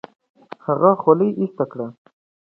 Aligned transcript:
هغه 0.65 0.91
خولۍ 1.01 1.29
ایسته 1.41 1.65
کړه. 1.71 1.87